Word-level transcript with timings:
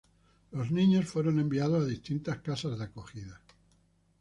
Los 0.53 0.71
niños 0.71 1.05
fueron 1.07 1.39
enviados 1.39 1.83
a 1.83 1.87
distintas 1.87 2.39
casas 2.39 2.75
de 2.79 2.85
acogida. 2.85 3.39